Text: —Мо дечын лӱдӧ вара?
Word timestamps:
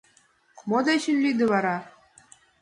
—Мо 0.69 0.79
дечын 0.87 1.17
лӱдӧ 1.23 1.45
вара? 1.51 1.77